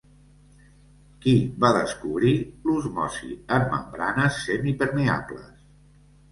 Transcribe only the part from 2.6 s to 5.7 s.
l'osmosi en membranes semipermeables?